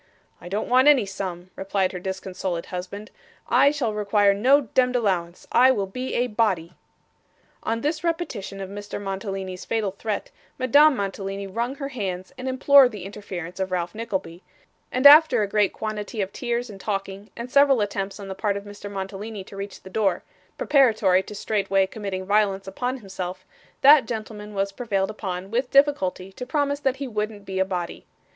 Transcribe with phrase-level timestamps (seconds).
[0.41, 3.11] 'I don't want any sum,' replied her disconsolate husband;
[3.49, 5.45] 'I shall require no demd allowance.
[5.51, 6.73] I will be a body.'
[7.61, 8.99] On this repetition of Mr.
[8.99, 14.41] Mantalini's fatal threat, Madame Mantalini wrung her hands, and implored the interference of Ralph Nickleby;
[14.91, 18.57] and after a great quantity of tears and talking, and several attempts on the part
[18.57, 18.89] of Mr.
[18.89, 20.23] Mantalini to reach the door,
[20.57, 23.45] preparatory to straightway committing violence upon himself,
[23.81, 28.07] that gentleman was prevailed upon, with difficulty, to promise that he wouldn't be a body.